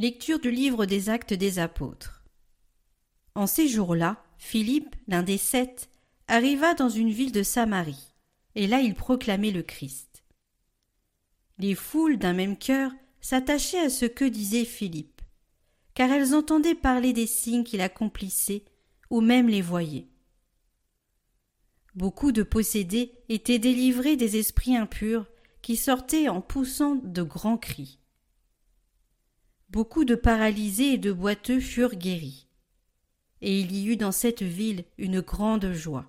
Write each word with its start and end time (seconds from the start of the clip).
Lecture 0.00 0.38
du 0.38 0.50
livre 0.50 0.86
des 0.86 1.10
actes 1.10 1.34
des 1.34 1.58
apôtres. 1.58 2.24
En 3.34 3.46
ces 3.46 3.68
jours-là, 3.68 4.24
Philippe, 4.38 4.96
l'un 5.08 5.22
des 5.22 5.36
sept, 5.36 5.90
arriva 6.26 6.72
dans 6.72 6.88
une 6.88 7.10
ville 7.10 7.32
de 7.32 7.42
Samarie, 7.42 8.14
et 8.54 8.66
là 8.66 8.80
il 8.80 8.94
proclamait 8.94 9.50
le 9.50 9.62
Christ. 9.62 10.24
Les 11.58 11.74
foules 11.74 12.16
d'un 12.16 12.32
même 12.32 12.56
cœur 12.56 12.92
s'attachaient 13.20 13.84
à 13.84 13.90
ce 13.90 14.06
que 14.06 14.24
disait 14.24 14.64
Philippe, 14.64 15.20
car 15.92 16.10
elles 16.10 16.34
entendaient 16.34 16.74
parler 16.74 17.12
des 17.12 17.26
signes 17.26 17.64
qu'il 17.64 17.82
accomplissait, 17.82 18.64
ou 19.10 19.20
même 19.20 19.50
les 19.50 19.60
voyaient. 19.60 20.08
Beaucoup 21.94 22.32
de 22.32 22.42
possédés 22.42 23.12
étaient 23.28 23.58
délivrés 23.58 24.16
des 24.16 24.38
esprits 24.38 24.78
impurs 24.78 25.26
qui 25.60 25.76
sortaient 25.76 26.30
en 26.30 26.40
poussant 26.40 26.94
de 26.94 27.22
grands 27.22 27.58
cris. 27.58 27.99
Beaucoup 29.70 30.04
de 30.04 30.16
paralysés 30.16 30.94
et 30.94 30.98
de 30.98 31.12
boiteux 31.12 31.60
furent 31.60 31.94
guéris. 31.94 32.48
Et 33.40 33.60
il 33.60 33.70
y 33.70 33.86
eut 33.86 33.96
dans 33.96 34.10
cette 34.10 34.42
ville 34.42 34.84
une 34.98 35.20
grande 35.20 35.72
joie. 35.72 36.06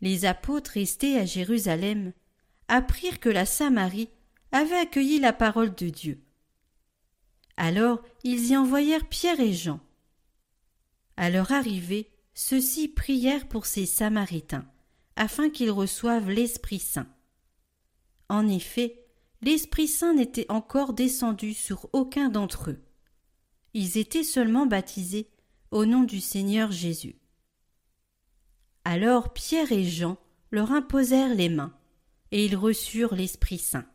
Les 0.00 0.24
apôtres 0.24 0.72
restés 0.72 1.18
à 1.18 1.26
Jérusalem 1.26 2.14
apprirent 2.68 3.20
que 3.20 3.28
la 3.28 3.44
Samarie 3.44 4.08
avait 4.50 4.78
accueilli 4.78 5.20
la 5.20 5.34
parole 5.34 5.74
de 5.74 5.90
Dieu. 5.90 6.22
Alors 7.58 8.02
ils 8.24 8.46
y 8.46 8.56
envoyèrent 8.56 9.08
Pierre 9.08 9.40
et 9.40 9.52
Jean. 9.52 9.80
À 11.18 11.28
leur 11.28 11.52
arrivée, 11.52 12.08
ceux-ci 12.32 12.88
prièrent 12.88 13.46
pour 13.46 13.66
ces 13.66 13.84
Samaritains, 13.84 14.66
afin 15.16 15.50
qu'ils 15.50 15.70
reçoivent 15.70 16.30
l'Esprit 16.30 16.78
Saint. 16.78 17.08
En 18.30 18.48
effet, 18.48 19.01
l'Esprit 19.42 19.88
Saint 19.88 20.14
n'était 20.14 20.50
encore 20.50 20.92
descendu 20.92 21.52
sur 21.52 21.88
aucun 21.92 22.28
d'entre 22.28 22.70
eux. 22.70 22.82
Ils 23.74 23.98
étaient 23.98 24.22
seulement 24.22 24.66
baptisés 24.66 25.28
au 25.70 25.84
nom 25.84 26.04
du 26.04 26.20
Seigneur 26.20 26.70
Jésus. 26.70 27.16
Alors 28.84 29.32
Pierre 29.32 29.72
et 29.72 29.84
Jean 29.84 30.16
leur 30.50 30.72
imposèrent 30.72 31.34
les 31.34 31.48
mains, 31.48 31.74
et 32.30 32.44
ils 32.44 32.56
reçurent 32.56 33.14
l'Esprit 33.14 33.58
Saint. 33.58 33.86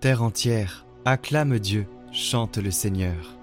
Terre 0.00 0.22
entière, 0.22 0.84
acclame 1.04 1.58
Dieu, 1.58 1.86
chante 2.12 2.58
le 2.58 2.72
Seigneur. 2.72 3.41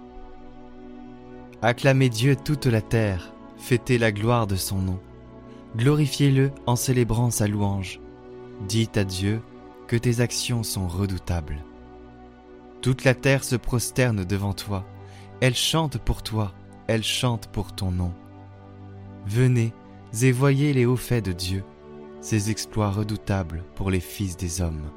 Acclamez 1.62 2.08
Dieu 2.08 2.38
toute 2.38 2.68
la 2.68 2.82
terre, 2.82 3.34
fêtez 3.58 3.98
la 3.98 4.14
gloire 4.14 4.48
de 4.48 4.56
son 4.56 4.78
nom. 4.78 5.00
Glorifiez-le 5.76 6.52
en 6.66 6.78
célébrant 6.78 7.32
sa 7.32 7.48
louange. 7.48 8.00
Dites 8.70 8.96
à 8.96 9.04
Dieu 9.04 9.42
que 9.88 9.98
tes 9.98 10.22
actions 10.22 10.64
sont 10.64 10.88
redoutables. 10.88 11.58
Toute 12.82 13.04
la 13.04 13.14
terre 13.14 13.44
se 13.44 13.58
prosterne 13.58 14.24
devant 14.24 14.54
toi, 14.54 14.86
elle 15.42 15.54
chante 15.54 15.98
pour 15.98 16.24
toi, 16.24 16.54
elle 16.88 17.04
chante 17.04 17.48
pour 17.48 17.74
ton 17.74 17.92
nom. 17.92 18.14
Venez 19.26 19.74
et 20.22 20.32
voyez 20.32 20.72
les 20.72 20.86
hauts 20.86 20.96
faits 20.96 21.26
de 21.26 21.34
Dieu, 21.34 21.66
ses 22.22 22.52
exploits 22.52 22.90
redoutables 22.90 23.66
pour 23.76 23.92
les 23.92 24.00
fils 24.00 24.38
des 24.38 24.62
hommes. 24.62 24.90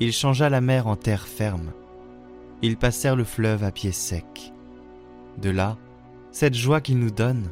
Il 0.00 0.12
changea 0.12 0.48
la 0.48 0.62
mer 0.62 0.86
en 0.86 0.96
terre 0.96 1.28
ferme, 1.28 1.72
ils 2.62 2.78
passèrent 2.78 3.16
le 3.16 3.24
fleuve 3.24 3.62
à 3.62 3.70
pied 3.70 3.92
sec. 3.92 4.54
De 5.40 5.50
là, 5.50 5.78
cette 6.32 6.54
joie 6.54 6.80
qu'il 6.80 6.98
nous 6.98 7.10
donne, 7.10 7.50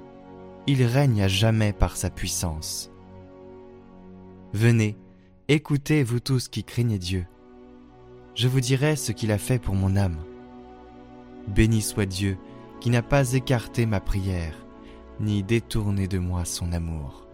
il 0.66 0.82
règne 0.84 1.22
à 1.22 1.28
jamais 1.28 1.72
par 1.72 1.96
sa 1.96 2.10
puissance. 2.10 2.90
Venez, 4.52 4.96
écoutez, 5.48 6.02
vous 6.02 6.20
tous 6.20 6.48
qui 6.48 6.64
craignez 6.64 6.98
Dieu. 6.98 7.26
Je 8.34 8.48
vous 8.48 8.60
dirai 8.60 8.96
ce 8.96 9.12
qu'il 9.12 9.30
a 9.30 9.38
fait 9.38 9.58
pour 9.58 9.74
mon 9.74 9.96
âme. 9.96 10.18
Béni 11.48 11.80
soit 11.80 12.06
Dieu 12.06 12.36
qui 12.80 12.90
n'a 12.90 13.02
pas 13.02 13.32
écarté 13.32 13.86
ma 13.86 14.00
prière, 14.00 14.54
ni 15.20 15.42
détourné 15.42 16.08
de 16.08 16.18
moi 16.18 16.44
son 16.44 16.72
amour. 16.72 17.25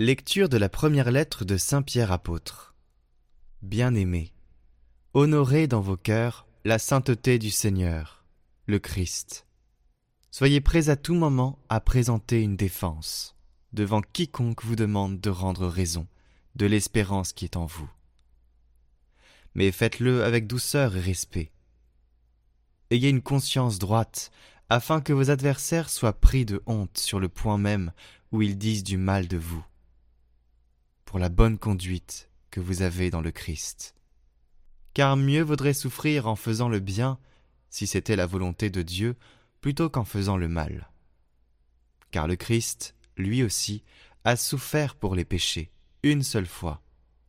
Lecture 0.00 0.48
de 0.48 0.56
la 0.56 0.68
première 0.68 1.12
lettre 1.12 1.44
de 1.44 1.56
Saint 1.56 1.82
Pierre 1.82 2.10
apôtre. 2.10 2.74
Bien-aimés, 3.62 4.32
honorez 5.12 5.68
dans 5.68 5.82
vos 5.82 5.96
cœurs 5.96 6.48
la 6.64 6.80
sainteté 6.80 7.38
du 7.38 7.52
Seigneur, 7.52 8.24
le 8.66 8.80
Christ. 8.80 9.46
Soyez 10.32 10.60
prêts 10.60 10.88
à 10.88 10.96
tout 10.96 11.14
moment 11.14 11.60
à 11.68 11.78
présenter 11.78 12.42
une 12.42 12.56
défense 12.56 13.36
devant 13.72 14.00
quiconque 14.00 14.64
vous 14.64 14.74
demande 14.74 15.20
de 15.20 15.30
rendre 15.30 15.68
raison 15.68 16.08
de 16.56 16.66
l'espérance 16.66 17.32
qui 17.32 17.44
est 17.44 17.56
en 17.56 17.66
vous. 17.66 17.88
Mais 19.54 19.70
faites-le 19.70 20.24
avec 20.24 20.48
douceur 20.48 20.96
et 20.96 21.00
respect. 21.00 21.52
Ayez 22.90 23.10
une 23.10 23.22
conscience 23.22 23.78
droite, 23.78 24.32
afin 24.70 25.00
que 25.00 25.12
vos 25.12 25.30
adversaires 25.30 25.88
soient 25.88 26.20
pris 26.20 26.44
de 26.44 26.64
honte 26.66 26.98
sur 26.98 27.20
le 27.20 27.28
point 27.28 27.58
même 27.58 27.92
où 28.32 28.42
ils 28.42 28.58
disent 28.58 28.82
du 28.82 28.96
mal 28.96 29.28
de 29.28 29.36
vous 29.36 29.64
la 31.18 31.28
bonne 31.28 31.58
conduite 31.58 32.28
que 32.50 32.60
vous 32.60 32.82
avez 32.82 33.10
dans 33.10 33.20
le 33.20 33.30
Christ. 33.30 33.94
Car 34.94 35.16
mieux 35.16 35.42
vaudrait 35.42 35.74
souffrir 35.74 36.26
en 36.28 36.36
faisant 36.36 36.68
le 36.68 36.80
bien, 36.80 37.18
si 37.70 37.86
c'était 37.86 38.16
la 38.16 38.26
volonté 38.26 38.70
de 38.70 38.82
Dieu, 38.82 39.16
plutôt 39.60 39.90
qu'en 39.90 40.04
faisant 40.04 40.36
le 40.36 40.48
mal. 40.48 40.88
Car 42.10 42.28
le 42.28 42.36
Christ, 42.36 42.94
lui 43.16 43.42
aussi, 43.42 43.82
a 44.24 44.36
souffert 44.36 44.94
pour 44.94 45.14
les 45.14 45.24
péchés, 45.24 45.70
une 46.02 46.22
seule 46.22 46.46
fois, 46.46 46.80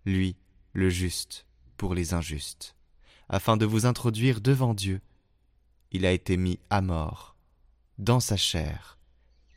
lui, 0.06 0.36
le 0.74 0.90
juste, 0.90 1.46
pour 1.78 1.96
les 1.96 2.14
injustes, 2.14 2.76
afin 3.30 3.58
de 3.58 3.66
vous 3.66 3.86
introduire 3.86 4.42
devant 4.42 4.74
Dieu. 4.74 5.02
Il 5.92 6.06
a 6.06 6.12
été 6.12 6.38
mis 6.38 6.60
à 6.70 6.82
mort, 6.82 7.36
dans 7.98 8.20
sa 8.20 8.38
chair, 8.38 8.98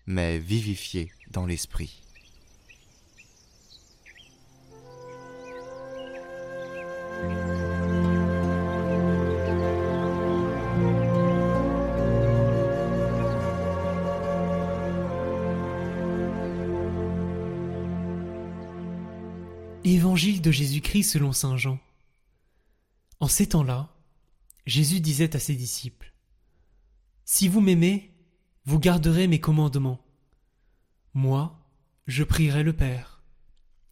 mais 0.07 0.39
vivifié 0.39 1.13
dans 1.31 1.47
l'esprit. 1.47 2.03
Évangile 19.85 20.43
de 20.43 20.51
Jésus-Christ 20.51 21.05
selon 21.05 21.33
Saint 21.33 21.57
Jean. 21.57 21.79
En 23.21 23.29
ces 23.29 23.49
temps-là, 23.49 23.95
Jésus 24.67 25.01
disait 25.01 25.37
à 25.37 25.39
ses 25.39 25.55
disciples, 25.55 26.13
Si 27.25 27.47
vous 27.47 27.61
m'aimez, 27.61 28.13
vous 28.65 28.81
garderez 28.81 29.29
mes 29.29 29.41
commandements. 29.41 30.05
Moi, 31.15 31.57
je 32.07 32.25
prierai 32.25 32.65
le 32.65 32.73
Père, 32.73 33.23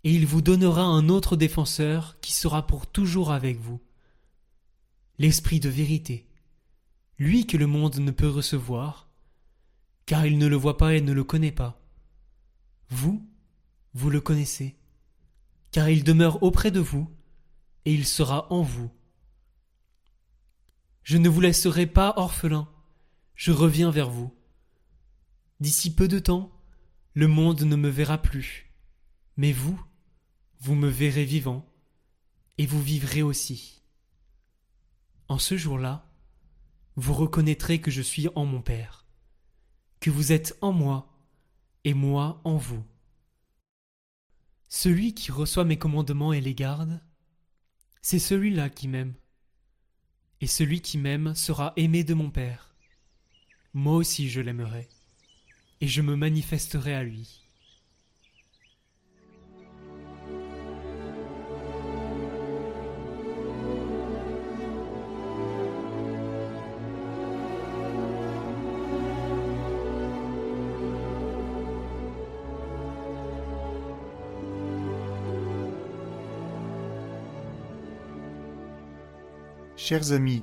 et 0.03 0.13
il 0.13 0.27
vous 0.27 0.43
donnera 0.43 0.83
un 0.83 1.09
autre 1.09 1.37
défenseur 1.37 2.19
qui 2.21 2.33
sera 2.33 2.67
pour 2.67 2.89
toujours 2.89 3.31
avec 3.31 3.59
vous. 3.59 3.81
L'Esprit 5.19 5.61
de 5.61 5.69
vérité, 5.69 6.27
lui 7.19 7.47
que 7.47 7.57
le 7.57 7.69
monde 7.69 7.97
ne 7.99 8.11
peut 8.11 8.29
recevoir, 8.29 9.09
car 10.05 10.27
il 10.27 10.37
ne 10.39 10.49
le 10.49 10.57
voit 10.57 10.77
pas 10.77 10.95
et 10.95 11.01
ne 11.01 11.13
le 11.13 11.25
connaît 11.25 11.53
pas. 11.53 11.81
Vous, 12.91 13.25
vous 13.95 14.11
le 14.11 14.21
connaissez 14.21 14.77
car 15.77 15.91
il 15.91 16.05
demeure 16.05 16.43
auprès 16.43 16.71
de 16.71 16.81
vous, 16.81 17.07
et 17.85 17.93
il 17.93 18.07
sera 18.07 18.51
en 18.51 18.63
vous. 18.63 18.91
Je 21.03 21.19
ne 21.19 21.29
vous 21.29 21.43
laisserai 21.43 21.87
pas 21.87 22.15
orphelin, 22.17 22.67
je 23.35 23.53
reviens 23.53 23.91
vers 23.91 24.09
vous. 24.09 24.35
D'ici 25.61 25.95
peu 25.95 26.09
de 26.09 26.19
temps, 26.19 26.51
le 27.13 27.29
monde 27.29 27.61
ne 27.61 27.77
me 27.77 27.91
verra 27.91 28.17
plus, 28.17 28.73
mais 29.37 29.53
vous, 29.53 29.79
vous 30.61 30.75
me 30.75 30.89
verrez 30.89 31.27
vivant, 31.27 31.71
et 32.57 32.65
vous 32.65 32.81
vivrez 32.81 33.21
aussi. 33.21 33.83
En 35.29 35.39
ce 35.39 35.59
jour-là, 35.59 36.11
vous 36.95 37.13
reconnaîtrez 37.13 37.83
que 37.83 37.91
je 37.91 38.01
suis 38.01 38.29
en 38.35 38.47
mon 38.47 38.63
Père, 38.63 39.05
que 40.01 40.09
vous 40.09 40.33
êtes 40.33 40.57
en 40.63 40.73
moi, 40.73 41.21
et 41.85 41.93
moi 41.93 42.41
en 42.45 42.57
vous. 42.57 42.83
Celui 44.69 45.15
qui 45.15 45.31
reçoit 45.31 45.65
mes 45.65 45.79
commandements 45.79 46.33
et 46.33 46.41
les 46.41 46.55
garde, 46.55 47.01
c'est 48.03 48.19
celui-là 48.19 48.69
qui 48.69 48.89
m'aime. 48.89 49.15
Et 50.41 50.47
celui 50.47 50.81
qui 50.81 50.99
m'aime 50.99 51.35
sera 51.35 51.73
aimé 51.77 52.05
de 52.05 52.15
mon 52.15 52.31
Père. 52.31 52.75
Moi 53.75 53.95
aussi 53.95 54.29
je 54.29 54.41
l'aimerai, 54.41 54.89
et 55.81 55.89
je 55.89 56.03
me 56.03 56.17
manifesterai 56.17 56.95
à 56.95 57.03
lui. 57.03 57.46
Chers 79.89 80.11
amis, 80.11 80.43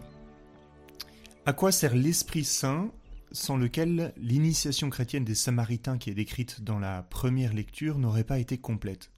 à 1.46 1.52
quoi 1.52 1.74
sert 1.74 1.96
l'Esprit 1.96 2.46
Saint 2.46 2.94
sans 3.34 3.58
lequel 3.58 4.14
l'initiation 4.16 4.90
chrétienne 4.90 5.26
des 5.26 5.36
Samaritains 5.36 5.98
qui 5.98 6.10
est 6.10 6.14
décrite 6.14 6.62
dans 6.64 6.80
la 6.80 7.04
première 7.04 7.52
lecture 7.54 8.00
n'aurait 8.00 8.24
pas 8.24 8.40
été 8.40 8.58
complète? 8.58 9.12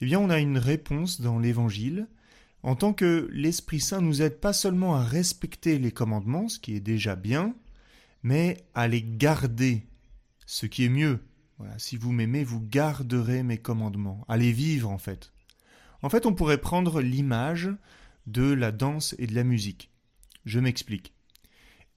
Eh 0.00 0.06
bien, 0.06 0.18
on 0.18 0.30
a 0.30 0.40
une 0.40 0.58
réponse 0.58 1.20
dans 1.20 1.38
l'Évangile, 1.38 2.08
en 2.64 2.74
tant 2.74 2.92
que 2.92 3.28
l'Esprit 3.30 3.78
Saint 3.78 4.00
nous 4.00 4.20
aide 4.20 4.40
pas 4.40 4.52
seulement 4.52 4.96
à 4.96 5.04
respecter 5.04 5.78
les 5.78 5.92
commandements, 5.92 6.48
ce 6.48 6.58
qui 6.58 6.74
est 6.74 6.80
déjà 6.80 7.14
bien, 7.14 7.54
mais 8.24 8.66
à 8.74 8.88
les 8.88 9.04
garder, 9.04 9.86
ce 10.44 10.66
qui 10.66 10.86
est 10.86 10.88
mieux. 10.88 11.20
Voilà, 11.58 11.78
si 11.78 11.96
vous 11.96 12.10
m'aimez, 12.10 12.42
vous 12.42 12.60
garderez 12.60 13.44
mes 13.44 13.58
commandements, 13.58 14.24
à 14.26 14.36
les 14.36 14.50
vivre 14.50 14.90
en 14.90 14.98
fait. 14.98 15.32
En 16.02 16.08
fait, 16.08 16.26
on 16.26 16.34
pourrait 16.34 16.58
prendre 16.58 17.00
l'image 17.00 17.70
de 18.26 18.52
la 18.52 18.72
danse 18.72 19.14
et 19.18 19.26
de 19.26 19.34
la 19.34 19.44
musique. 19.44 19.90
Je 20.44 20.60
m'explique. 20.60 21.12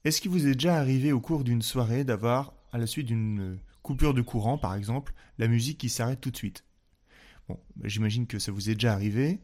Est-ce 0.04 0.20
qu'il 0.20 0.30
vous 0.30 0.46
est 0.46 0.54
déjà 0.54 0.76
arrivé 0.76 1.12
au 1.12 1.20
cours 1.20 1.44
d'une 1.44 1.62
soirée 1.62 2.04
d'avoir, 2.04 2.54
à 2.72 2.78
la 2.78 2.86
suite 2.86 3.06
d'une 3.06 3.58
coupure 3.82 4.14
de 4.14 4.22
courant 4.22 4.58
par 4.58 4.74
exemple, 4.74 5.14
la 5.38 5.48
musique 5.48 5.78
qui 5.78 5.88
s'arrête 5.88 6.20
tout 6.20 6.30
de 6.30 6.36
suite? 6.36 6.64
Bah, 7.48 7.56
j'imagine 7.84 8.26
que 8.26 8.38
ça 8.38 8.52
vous 8.52 8.70
est 8.70 8.74
déjà 8.74 8.92
arrivé, 8.92 9.40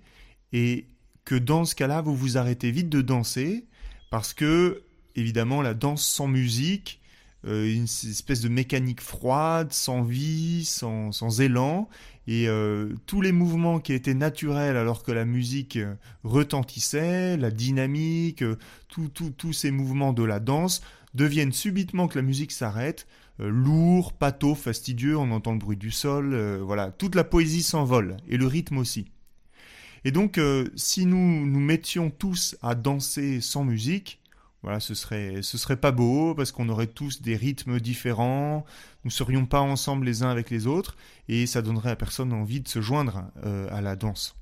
et 0.52 0.86
que 1.24 1.34
dans 1.34 1.64
ce 1.64 1.74
cas-là, 1.74 2.02
vous 2.02 2.14
vous 2.14 2.38
arrêtez 2.38 2.70
vite 2.70 2.88
de 2.88 3.00
danser, 3.00 3.66
parce 4.10 4.34
que, 4.34 4.84
évidemment, 5.16 5.62
la 5.62 5.74
danse 5.74 6.06
sans 6.06 6.28
musique, 6.28 7.00
euh, 7.00 7.03
une 7.46 7.84
espèce 7.84 8.40
de 8.40 8.48
mécanique 8.48 9.00
froide, 9.00 9.72
sans 9.72 10.02
vie, 10.02 10.64
sans, 10.64 11.12
sans 11.12 11.40
élan, 11.40 11.88
et 12.26 12.48
euh, 12.48 12.94
tous 13.06 13.20
les 13.20 13.32
mouvements 13.32 13.80
qui 13.80 13.92
étaient 13.92 14.14
naturels 14.14 14.76
alors 14.76 15.02
que 15.02 15.12
la 15.12 15.24
musique 15.24 15.76
euh, 15.76 15.94
retentissait, 16.22 17.36
la 17.36 17.50
dynamique, 17.50 18.42
euh, 18.42 18.56
tous 18.88 19.52
ces 19.52 19.70
mouvements 19.70 20.12
de 20.12 20.22
la 20.22 20.40
danse 20.40 20.82
deviennent 21.12 21.52
subitement 21.52 22.08
que 22.08 22.18
la 22.18 22.24
musique 22.24 22.52
s'arrête, 22.52 23.06
lourd, 23.38 24.12
pâteau, 24.12 24.54
fastidieux, 24.54 25.18
on 25.18 25.30
entend 25.32 25.52
le 25.52 25.58
bruit 25.58 25.76
du 25.76 25.90
sol, 25.90 26.60
voilà, 26.60 26.90
toute 26.90 27.14
la 27.14 27.24
poésie 27.24 27.62
s'envole, 27.62 28.16
et 28.28 28.36
le 28.36 28.46
rythme 28.46 28.78
aussi. 28.78 29.06
Et 30.04 30.10
donc, 30.10 30.40
si 30.76 31.06
nous 31.06 31.46
nous 31.46 31.60
mettions 31.60 32.10
tous 32.10 32.56
à 32.62 32.74
danser 32.74 33.40
sans 33.40 33.64
musique, 33.64 34.20
ce 34.78 34.94
serait, 34.94 35.42
serait 35.42 35.76
pas 35.76 35.92
beau 35.92 36.34
parce 36.34 36.52
qu'on 36.52 36.68
aurait 36.68 36.86
tous 36.86 37.22
des 37.22 37.36
rythmes 37.36 37.80
différents, 37.80 38.64
nous 39.04 39.10
serions 39.10 39.46
pas 39.46 39.60
ensemble 39.60 40.06
les 40.06 40.22
uns 40.22 40.30
avec 40.30 40.50
les 40.50 40.66
autres 40.66 40.96
et 41.28 41.46
ça 41.46 41.62
donnerait 41.62 41.90
à 41.90 41.96
personne 41.96 42.32
envie 42.32 42.60
de 42.60 42.68
se 42.68 42.80
joindre 42.80 43.24
euh, 43.44 43.68
à 43.70 43.80
la 43.80 43.96
danse. 43.96 44.36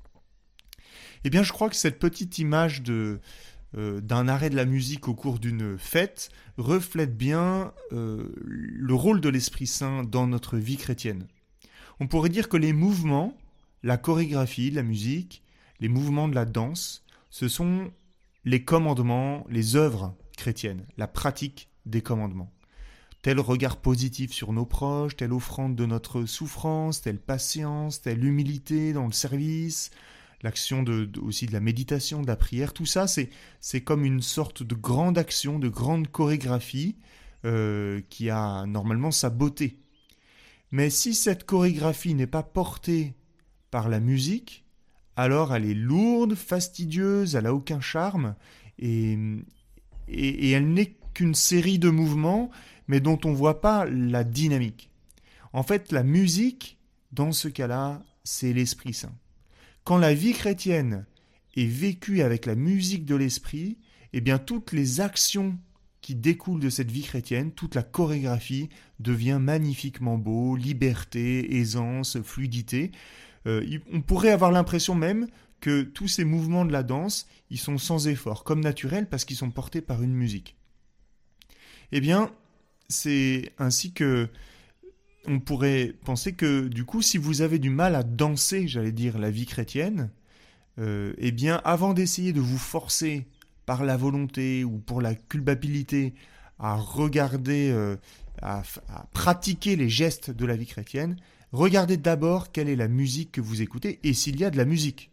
Eh 1.23 1.29
bien, 1.29 1.43
je 1.43 1.51
crois 1.53 1.69
que 1.69 1.75
cette 1.75 1.99
petite 1.99 2.37
image 2.39 2.83
euh, 2.89 3.19
d'un 4.01 4.27
arrêt 4.27 4.49
de 4.49 4.55
la 4.55 4.65
musique 4.65 5.07
au 5.07 5.13
cours 5.13 5.39
d'une 5.39 5.77
fête 5.77 6.29
reflète 6.57 7.17
bien 7.17 7.73
euh, 7.91 8.33
le 8.37 8.93
rôle 8.93 9.21
de 9.21 9.29
l'Esprit 9.29 9.67
Saint 9.67 10.03
dans 10.03 10.27
notre 10.27 10.57
vie 10.57 10.77
chrétienne. 10.77 11.27
On 11.99 12.07
pourrait 12.07 12.29
dire 12.29 12.49
que 12.49 12.57
les 12.57 12.73
mouvements, 12.73 13.37
la 13.83 13.97
chorégraphie 13.97 14.71
de 14.71 14.75
la 14.75 14.83
musique, 14.83 15.43
les 15.79 15.87
mouvements 15.87 16.27
de 16.27 16.35
la 16.35 16.45
danse, 16.45 17.05
ce 17.29 17.47
sont 17.47 17.91
les 18.45 18.63
commandements, 18.63 19.45
les 19.49 19.75
œuvres 19.75 20.15
chrétiennes, 20.37 20.85
la 20.97 21.07
pratique 21.07 21.69
des 21.85 22.01
commandements. 22.01 22.51
Tel 23.21 23.39
regard 23.39 23.77
positif 23.77 24.33
sur 24.33 24.51
nos 24.51 24.65
proches, 24.65 25.15
telle 25.15 25.31
offrande 25.31 25.75
de 25.75 25.85
notre 25.85 26.25
souffrance, 26.25 27.01
telle 27.01 27.19
patience, 27.19 28.01
telle 28.01 28.25
humilité 28.25 28.91
dans 28.91 29.05
le 29.05 29.13
service, 29.13 29.91
l'action 30.41 30.83
aussi 31.21 31.45
de 31.45 31.53
la 31.53 31.61
méditation, 31.61 32.21
de 32.21 32.27
la 32.27 32.35
prière, 32.35 32.73
tout 32.73 32.85
ça, 32.85 33.07
c'est, 33.07 33.29
c'est 33.61 33.81
comme 33.81 34.03
une 34.03 34.21
sorte 34.21 34.61
de 34.61 34.75
grande 34.75 35.17
action, 35.17 35.57
de 35.57 35.69
grande 35.69 36.09
chorégraphie 36.09 36.97
euh, 37.45 38.01
qui 38.09 38.29
a 38.29 38.65
normalement 38.65 39.11
sa 39.11 39.29
beauté. 39.29 39.79
Mais 40.71 40.89
si 40.89 41.13
cette 41.13 41.45
chorégraphie 41.45 42.15
n'est 42.15 42.27
pas 42.27 42.43
portée 42.43 43.13
par 43.71 43.87
la 43.87 44.01
musique, 44.01 44.62
alors 45.15 45.55
elle 45.55 45.65
est 45.65 45.73
lourde, 45.73 46.35
fastidieuse, 46.35 47.35
elle 47.35 47.43
n'a 47.43 47.53
aucun 47.53 47.81
charme, 47.81 48.35
et, 48.79 49.17
elle 50.07 50.73
n'est 50.73 50.95
qu'une 51.13 51.35
série 51.35 51.79
de 51.79 51.89
mouvements, 51.89 52.49
mais 52.87 52.99
dont 52.99 53.19
on 53.23 53.31
ne 53.31 53.35
voit 53.35 53.61
pas 53.61 53.85
la 53.85 54.23
dynamique. 54.23 54.89
En 55.53 55.63
fait, 55.63 55.91
la 55.91 56.03
musique, 56.03 56.77
dans 57.11 57.31
ce 57.31 57.47
cas-là, 57.47 58.01
c'est 58.23 58.53
l'Esprit 58.53 58.93
Saint. 58.93 59.13
Quand 59.83 59.97
la 59.97 60.13
vie 60.13 60.33
chrétienne 60.33 61.05
est 61.55 61.67
vécue 61.67 62.21
avec 62.21 62.45
la 62.45 62.55
musique 62.55 63.05
de 63.05 63.15
l'Esprit, 63.15 63.77
eh 64.13 64.21
bien 64.21 64.39
toutes 64.39 64.71
les 64.71 65.01
actions 65.01 65.57
qui 66.01 66.15
découlent 66.15 66.59
de 66.59 66.69
cette 66.69 66.91
vie 66.91 67.03
chrétienne, 67.03 67.51
toute 67.51 67.75
la 67.75 67.83
chorégraphie 67.83 68.69
devient 68.99 69.39
magnifiquement 69.39 70.17
beau, 70.17 70.55
liberté, 70.55 71.57
aisance, 71.57 72.21
fluidité. 72.21 72.91
Euh, 73.45 73.65
on 73.91 74.01
pourrait 74.01 74.31
avoir 74.31 74.51
l'impression 74.51 74.95
même 74.95 75.27
que 75.59 75.83
tous 75.83 76.07
ces 76.07 76.25
mouvements 76.25 76.65
de 76.65 76.71
la 76.71 76.83
danse, 76.83 77.27
ils 77.49 77.59
sont 77.59 77.77
sans 77.77 78.07
effort, 78.07 78.43
comme 78.43 78.61
naturels 78.61 79.07
parce 79.07 79.25
qu'ils 79.25 79.37
sont 79.37 79.51
portés 79.51 79.81
par 79.81 80.03
une 80.03 80.13
musique. 80.13 80.55
Eh 81.91 82.01
bien, 82.01 82.31
c'est 82.89 83.53
ainsi 83.59 83.93
que 83.93 84.29
on 85.25 85.39
pourrait 85.39 85.93
penser 86.03 86.33
que 86.33 86.67
du 86.67 86.83
coup, 86.83 87.01
si 87.01 87.17
vous 87.17 87.41
avez 87.41 87.59
du 87.59 87.69
mal 87.69 87.95
à 87.95 88.03
danser, 88.03 88.67
j'allais 88.67 88.91
dire, 88.91 89.17
la 89.17 89.31
vie 89.31 89.45
chrétienne, 89.45 90.09
euh, 90.79 91.13
eh 91.17 91.31
bien, 91.31 91.61
avant 91.63 91.93
d'essayer 91.93 92.33
de 92.33 92.41
vous 92.41 92.57
forcer 92.57 93.25
par 93.65 93.85
la 93.85 93.95
volonté 93.95 94.63
ou 94.63 94.79
pour 94.79 95.01
la 95.01 95.15
culpabilité 95.15 96.13
à 96.59 96.75
regarder, 96.75 97.69
euh, 97.71 97.95
à, 98.41 98.63
pratiquer 99.13 99.75
les 99.75 99.89
gestes 99.89 100.31
de 100.31 100.45
la 100.45 100.55
vie 100.55 100.65
chrétienne, 100.65 101.15
regardez 101.53 101.95
d'abord 101.95 102.51
quelle 102.51 102.67
est 102.67 102.75
la 102.75 102.89
musique 102.89 103.31
que 103.31 103.41
vous 103.41 103.61
écoutez 103.61 103.99
et 104.03 104.13
s'il 104.13 104.37
y 104.39 104.43
a 104.43 104.49
de 104.49 104.57
la 104.57 104.65
musique. 104.65 105.11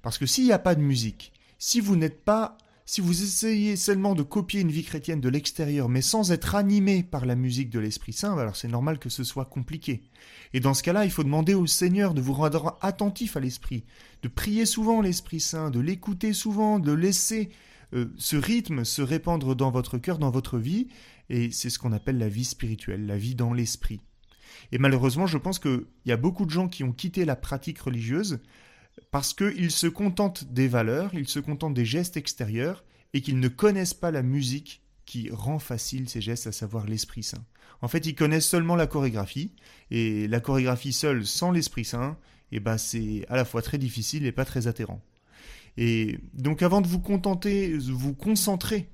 Parce 0.00 0.16
que 0.16 0.26
s'il 0.26 0.44
n'y 0.44 0.52
a 0.52 0.58
pas 0.58 0.74
de 0.74 0.80
musique, 0.80 1.32
si 1.58 1.80
vous 1.80 1.96
n'êtes 1.96 2.24
pas, 2.24 2.56
si 2.86 3.00
vous 3.00 3.22
essayez 3.22 3.76
seulement 3.76 4.14
de 4.14 4.22
copier 4.22 4.60
une 4.60 4.70
vie 4.70 4.82
chrétienne 4.82 5.20
de 5.20 5.28
l'extérieur, 5.28 5.88
mais 5.88 6.02
sans 6.02 6.32
être 6.32 6.54
animé 6.54 7.02
par 7.02 7.26
la 7.26 7.36
musique 7.36 7.70
de 7.70 7.78
l'Esprit 7.78 8.12
Saint, 8.12 8.36
alors 8.36 8.56
c'est 8.56 8.68
normal 8.68 8.98
que 8.98 9.08
ce 9.08 9.24
soit 9.24 9.44
compliqué. 9.44 10.02
Et 10.54 10.60
dans 10.60 10.74
ce 10.74 10.82
cas-là, 10.82 11.04
il 11.04 11.10
faut 11.10 11.24
demander 11.24 11.54
au 11.54 11.66
Seigneur 11.66 12.14
de 12.14 12.20
vous 12.20 12.32
rendre 12.32 12.78
attentif 12.80 13.36
à 13.36 13.40
l'Esprit, 13.40 13.84
de 14.22 14.28
prier 14.28 14.66
souvent 14.66 15.00
l'Esprit 15.00 15.40
Saint, 15.40 15.70
de 15.70 15.80
l'écouter 15.80 16.32
souvent, 16.32 16.78
de 16.78 16.92
laisser 16.92 17.50
euh, 17.94 18.06
ce 18.18 18.36
rythme 18.36 18.84
se 18.84 19.02
répandre 19.02 19.54
dans 19.54 19.70
votre 19.70 19.98
cœur, 19.98 20.18
dans 20.18 20.30
votre 20.30 20.58
vie, 20.58 20.88
et 21.30 21.50
c'est 21.50 21.70
ce 21.70 21.78
qu'on 21.78 21.92
appelle 21.92 22.18
la 22.18 22.28
vie 22.28 22.44
spirituelle, 22.44 23.06
la 23.06 23.16
vie 23.16 23.34
dans 23.34 23.52
l'Esprit. 23.52 24.00
Et 24.72 24.78
malheureusement, 24.78 25.26
je 25.26 25.38
pense 25.38 25.58
qu'il 25.58 25.84
y 26.06 26.12
a 26.12 26.16
beaucoup 26.16 26.44
de 26.44 26.50
gens 26.50 26.68
qui 26.68 26.84
ont 26.84 26.92
quitté 26.92 27.24
la 27.24 27.36
pratique 27.36 27.78
religieuse 27.78 28.40
parce 29.10 29.34
qu'ils 29.34 29.70
se 29.70 29.86
contentent 29.86 30.52
des 30.52 30.68
valeurs, 30.68 31.14
ils 31.14 31.28
se 31.28 31.40
contentent 31.40 31.74
des 31.74 31.84
gestes 31.84 32.16
extérieurs 32.16 32.84
et 33.14 33.20
qu'ils 33.20 33.40
ne 33.40 33.48
connaissent 33.48 33.94
pas 33.94 34.10
la 34.10 34.22
musique 34.22 34.82
qui 35.04 35.30
rend 35.30 35.58
facile 35.58 36.08
ces 36.08 36.20
gestes, 36.20 36.46
à 36.46 36.52
savoir 36.52 36.86
l'Esprit 36.86 37.22
Saint. 37.22 37.44
En 37.80 37.88
fait, 37.88 38.06
ils 38.06 38.14
connaissent 38.14 38.48
seulement 38.48 38.76
la 38.76 38.86
chorégraphie, 38.86 39.52
et 39.90 40.28
la 40.28 40.40
chorégraphie 40.40 40.92
seule, 40.92 41.26
sans 41.26 41.50
l'Esprit 41.50 41.84
Saint, 41.84 42.16
eh 42.52 42.60
ben, 42.60 42.78
c'est 42.78 43.26
à 43.28 43.36
la 43.36 43.44
fois 43.44 43.62
très 43.62 43.78
difficile 43.78 44.24
et 44.24 44.32
pas 44.32 44.44
très 44.44 44.68
atterrant. 44.68 45.02
Et 45.76 46.18
donc 46.34 46.62
avant 46.62 46.80
de 46.80 46.86
vous 46.86 47.00
contenter, 47.00 47.76
vous 47.78 48.14
concentrer 48.14 48.90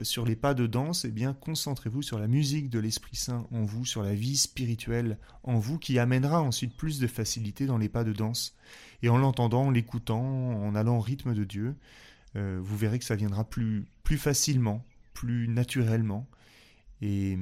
sur 0.00 0.24
les 0.24 0.36
pas 0.36 0.54
de 0.54 0.66
danse, 0.66 1.04
eh 1.04 1.10
bien 1.10 1.34
concentrez-vous 1.34 2.02
sur 2.02 2.18
la 2.18 2.26
musique 2.26 2.70
de 2.70 2.78
l'Esprit 2.78 3.16
Saint 3.16 3.46
en 3.52 3.62
vous, 3.62 3.84
sur 3.84 4.02
la 4.02 4.14
vie 4.14 4.36
spirituelle 4.36 5.18
en 5.42 5.58
vous, 5.58 5.78
qui 5.78 5.98
amènera 5.98 6.40
ensuite 6.40 6.76
plus 6.76 6.98
de 6.98 7.06
facilité 7.06 7.66
dans 7.66 7.78
les 7.78 7.88
pas 7.88 8.04
de 8.04 8.12
danse. 8.12 8.56
Et 9.02 9.08
en 9.08 9.18
l'entendant, 9.18 9.64
en 9.66 9.70
l'écoutant, 9.70 10.22
en 10.22 10.74
allant 10.74 10.98
au 10.98 11.00
rythme 11.00 11.34
de 11.34 11.44
Dieu, 11.44 11.74
euh, 12.36 12.58
vous 12.62 12.76
verrez 12.76 12.98
que 12.98 13.04
ça 13.04 13.16
viendra 13.16 13.44
plus, 13.44 13.86
facilement, 14.16 14.84
plus 15.14 15.48
naturellement, 15.48 16.26
et, 17.00 17.36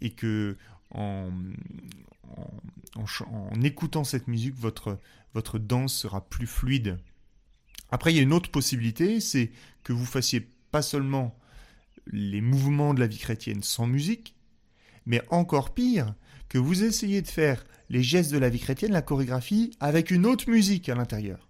et 0.00 0.10
que 0.10 0.56
en, 0.90 1.30
en, 2.96 3.62
écoutant 3.62 4.04
cette 4.04 4.28
musique, 4.28 4.54
votre, 4.54 4.98
votre 5.34 5.58
danse 5.58 5.94
sera 5.94 6.28
plus 6.28 6.46
fluide. 6.46 6.98
Après, 7.90 8.12
il 8.12 8.16
y 8.16 8.20
a 8.20 8.22
une 8.22 8.32
autre 8.32 8.50
possibilité, 8.50 9.20
c'est 9.20 9.50
que 9.82 9.92
vous 9.92 10.06
fassiez 10.06 10.48
pas 10.70 10.82
seulement 10.82 11.36
les 12.06 12.40
mouvements 12.40 12.94
de 12.94 13.00
la 13.00 13.06
vie 13.06 13.18
chrétienne 13.18 13.62
sans 13.62 13.86
musique, 13.86 14.34
mais 15.06 15.22
encore 15.30 15.74
pire, 15.74 16.14
que 16.48 16.58
vous 16.58 16.84
essayez 16.84 17.22
de 17.22 17.28
faire 17.28 17.64
les 17.88 18.02
gestes 18.02 18.32
de 18.32 18.38
la 18.38 18.48
vie 18.48 18.60
chrétienne, 18.60 18.92
la 18.92 19.02
chorégraphie, 19.02 19.72
avec 19.80 20.10
une 20.10 20.26
autre 20.26 20.48
musique 20.50 20.88
à 20.88 20.94
l'intérieur. 20.94 21.48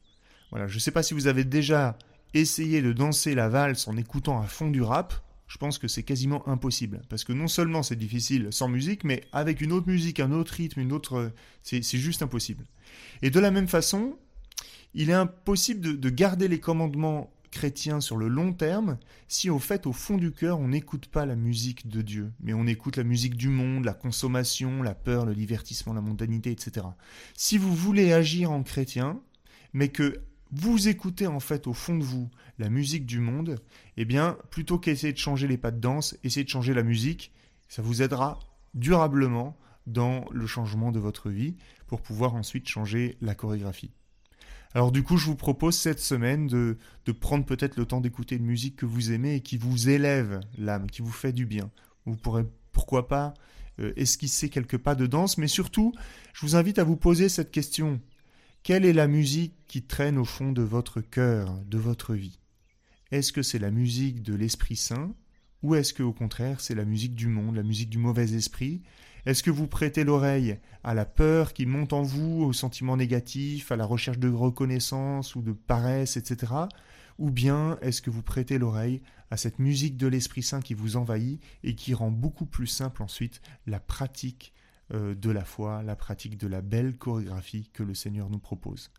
Voilà, 0.50 0.66
je 0.66 0.74
ne 0.74 0.80
sais 0.80 0.90
pas 0.90 1.02
si 1.02 1.14
vous 1.14 1.26
avez 1.26 1.44
déjà 1.44 1.98
essayé 2.34 2.82
de 2.82 2.92
danser 2.92 3.34
la 3.34 3.48
valse 3.48 3.88
en 3.88 3.96
écoutant 3.96 4.40
à 4.40 4.46
fond 4.46 4.70
du 4.70 4.82
rap, 4.82 5.14
je 5.52 5.58
pense 5.58 5.76
que 5.76 5.86
c'est 5.86 6.02
quasiment 6.02 6.48
impossible. 6.48 7.02
Parce 7.10 7.24
que 7.24 7.34
non 7.34 7.46
seulement 7.46 7.82
c'est 7.82 7.96
difficile 7.96 8.48
sans 8.50 8.68
musique, 8.68 9.04
mais 9.04 9.22
avec 9.32 9.60
une 9.60 9.72
autre 9.72 9.86
musique, 9.86 10.18
un 10.18 10.32
autre 10.32 10.54
rythme, 10.54 10.80
une 10.80 10.92
autre. 10.92 11.30
C'est 11.62 11.82
juste 11.82 12.22
impossible. 12.22 12.64
Et 13.20 13.28
de 13.28 13.38
la 13.38 13.50
même 13.50 13.68
façon, 13.68 14.16
il 14.94 15.10
est 15.10 15.14
impossible 15.14 16.00
de 16.00 16.10
garder 16.10 16.48
les 16.48 16.58
commandements 16.58 17.30
chrétien 17.52 18.00
sur 18.00 18.16
le 18.16 18.26
long 18.26 18.52
terme 18.52 18.98
si 19.28 19.48
au 19.48 19.60
fait, 19.60 19.86
au 19.86 19.92
fond 19.92 20.16
du 20.16 20.32
cœur, 20.32 20.58
on 20.58 20.68
n'écoute 20.68 21.06
pas 21.06 21.26
la 21.26 21.36
musique 21.36 21.86
de 21.86 22.02
Dieu, 22.02 22.32
mais 22.40 22.54
on 22.54 22.66
écoute 22.66 22.96
la 22.96 23.04
musique 23.04 23.36
du 23.36 23.48
monde, 23.48 23.84
la 23.84 23.94
consommation, 23.94 24.82
la 24.82 24.96
peur, 24.96 25.24
le 25.24 25.36
divertissement, 25.36 25.92
la 25.92 26.00
mondanité, 26.00 26.50
etc. 26.50 26.86
Si 27.34 27.58
vous 27.58 27.72
voulez 27.72 28.12
agir 28.12 28.50
en 28.50 28.64
chrétien, 28.64 29.20
mais 29.72 29.88
que 29.88 30.22
vous 30.50 30.88
écoutez 30.88 31.26
en 31.26 31.40
fait 31.40 31.66
au 31.66 31.72
fond 31.72 31.96
de 31.96 32.04
vous 32.04 32.28
la 32.58 32.68
musique 32.68 33.06
du 33.06 33.20
monde, 33.20 33.60
eh 33.96 34.04
bien, 34.04 34.36
plutôt 34.50 34.78
qu'essayer 34.78 35.12
de 35.12 35.18
changer 35.18 35.46
les 35.46 35.56
pas 35.56 35.70
de 35.70 35.80
danse, 35.80 36.16
essayez 36.24 36.44
de 36.44 36.50
changer 36.50 36.74
la 36.74 36.82
musique, 36.82 37.32
ça 37.68 37.82
vous 37.82 38.02
aidera 38.02 38.38
durablement 38.74 39.56
dans 39.86 40.24
le 40.30 40.46
changement 40.46 40.92
de 40.92 40.98
votre 40.98 41.30
vie 41.30 41.56
pour 41.86 42.02
pouvoir 42.02 42.34
ensuite 42.34 42.68
changer 42.68 43.16
la 43.20 43.34
chorégraphie. 43.34 43.92
Alors 44.74 44.92
du 44.92 45.02
coup, 45.02 45.18
je 45.18 45.26
vous 45.26 45.36
propose 45.36 45.76
cette 45.76 46.00
semaine 46.00 46.46
de, 46.46 46.76
prendre 47.20 47.44
peut-être 47.44 47.76
le 47.76 47.84
temps 47.84 48.00
d'écouter 48.00 48.36
une 48.36 48.46
musique 48.46 48.76
que 48.76 48.86
vous 48.86 49.12
aimez 49.12 49.36
et 49.36 49.40
qui 49.40 49.58
vous 49.58 49.88
élève 49.88 50.40
l'âme, 50.56 50.90
qui 50.90 51.02
vous 51.02 51.12
fait 51.12 51.32
du 51.32 51.44
bien. 51.44 51.70
Vous 52.06 52.16
pourrez, 52.16 52.44
pourquoi 52.72 53.06
pas, 53.06 53.34
euh, 53.80 53.92
esquisser 53.96 54.48
quelques 54.48 54.78
pas 54.78 54.94
de 54.94 55.06
danse, 55.06 55.38
mais 55.38 55.48
surtout, 55.48 55.92
je 56.32 56.46
vous 56.46 56.56
invite 56.56 56.78
à 56.78 56.84
vous 56.84 56.96
poser 56.96 57.28
cette 57.28 57.50
question. 57.50 58.00
Quelle 58.62 58.84
est 58.84 58.92
la 58.92 59.08
musique 59.08 59.54
qui 59.66 59.82
traîne 59.82 60.18
au 60.18 60.24
fond 60.24 60.52
de 60.52 60.62
votre 60.62 61.00
cœur, 61.00 61.52
de 61.66 61.78
votre 61.78 62.14
vie? 62.14 62.38
Est-ce 63.10 63.32
que 63.32 63.42
c'est 63.42 63.58
la 63.58 63.70
musique 63.70 64.22
de 64.22 64.34
l'Esprit 64.34 64.76
Saint 64.76 65.14
ou 65.62 65.74
est-ce 65.74 65.94
que 65.94 66.02
au 66.02 66.12
contraire 66.12 66.60
c'est 66.60 66.74
la 66.74 66.84
musique 66.84 67.14
du 67.14 67.28
monde, 67.28 67.56
la 67.56 67.62
musique 67.62 67.90
du 67.90 67.98
mauvais 67.98 68.32
esprit? 68.32 68.82
Est-ce 69.24 69.42
que 69.42 69.50
vous 69.50 69.68
prêtez 69.68 70.04
l'oreille 70.04 70.58
à 70.82 70.94
la 70.94 71.04
peur 71.04 71.52
qui 71.52 71.66
monte 71.66 71.92
en 71.92 72.02
vous, 72.02 72.42
aux 72.42 72.52
sentiments 72.52 72.96
négatifs, 72.96 73.70
à 73.70 73.76
la 73.76 73.84
recherche 73.84 74.18
de 74.18 74.28
reconnaissance 74.28 75.36
ou 75.36 75.42
de 75.42 75.52
paresse, 75.52 76.16
etc. 76.16 76.52
Ou 77.18 77.30
bien 77.30 77.78
est-ce 77.82 78.02
que 78.02 78.10
vous 78.10 78.22
prêtez 78.22 78.58
l'oreille 78.58 79.00
à 79.30 79.36
cette 79.36 79.58
musique 79.58 79.96
de 79.96 80.08
l'Esprit 80.08 80.42
Saint 80.42 80.60
qui 80.60 80.74
vous 80.74 80.96
envahit 80.96 81.40
et 81.62 81.74
qui 81.74 81.94
rend 81.94 82.10
beaucoup 82.10 82.46
plus 82.46 82.66
simple 82.66 83.02
ensuite 83.02 83.40
la 83.66 83.78
pratique 83.80 84.52
euh, 84.92 85.14
de 85.14 85.30
la 85.30 85.44
foi, 85.44 85.82
la 85.82 85.96
pratique 85.96 86.36
de 86.36 86.48
la 86.48 86.60
belle 86.60 86.96
chorégraphie 86.96 87.70
que 87.72 87.82
le 87.82 87.94
Seigneur 87.94 88.28
nous 88.28 88.40
propose? 88.40 88.90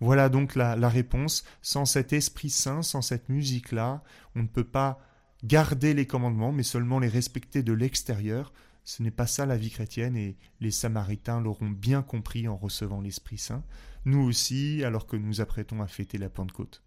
Voilà 0.00 0.28
donc 0.28 0.56
la, 0.56 0.76
la 0.76 0.88
réponse. 0.88 1.44
Sans 1.62 1.84
cet 1.84 2.12
Esprit 2.12 2.50
Saint, 2.50 2.82
sans 2.82 3.02
cette 3.02 3.28
musique-là, 3.28 4.02
on 4.34 4.42
ne 4.42 4.48
peut 4.48 4.64
pas 4.64 5.00
garder 5.44 5.94
les 5.94 6.06
commandements, 6.06 6.52
mais 6.52 6.62
seulement 6.64 6.98
les 6.98 7.08
respecter 7.08 7.62
de 7.62 7.72
l'extérieur. 7.72 8.52
Ce 8.88 9.02
n'est 9.02 9.10
pas 9.10 9.26
ça 9.26 9.44
la 9.44 9.58
vie 9.58 9.68
chrétienne 9.68 10.16
et 10.16 10.38
les 10.60 10.70
Samaritains 10.70 11.42
l'auront 11.42 11.68
bien 11.68 12.00
compris 12.00 12.48
en 12.48 12.56
recevant 12.56 13.02
l'Esprit 13.02 13.36
Saint. 13.36 13.62
Nous 14.06 14.22
aussi, 14.22 14.82
alors 14.82 15.06
que 15.06 15.16
nous 15.16 15.42
apprêtons 15.42 15.82
à 15.82 15.86
fêter 15.86 16.16
la 16.16 16.30
Pentecôte. 16.30 16.82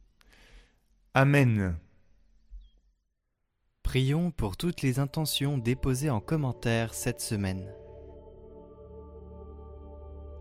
Amen. 1.13 1.77
Prions 3.83 4.31
pour 4.31 4.57
toutes 4.57 4.81
les 4.81 4.97
intentions 4.97 5.59
déposées 5.59 6.09
en 6.09 6.21
commentaire 6.21 6.95
cette 6.95 7.21
semaine. 7.21 7.71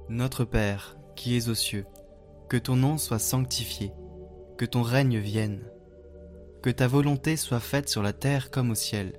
Notre 0.09 0.47
Père, 0.47 0.97
qui 1.15 1.37
es 1.37 1.51
aux 1.51 1.55
cieux, 1.55 1.85
que 2.49 2.57
ton 2.57 2.77
nom 2.77 2.97
soit 2.97 3.19
sanctifié, 3.19 3.93
que 4.57 4.65
ton 4.65 4.81
règne 4.81 5.19
vienne 5.19 5.63
que 6.63 6.71
ta 6.71 6.87
volonté 6.87 7.37
soit 7.37 7.61
faite 7.61 7.89
sur 7.89 8.03
la 8.03 8.13
terre 8.13 8.51
comme 8.51 8.71
au 8.71 8.75
ciel. 8.75 9.19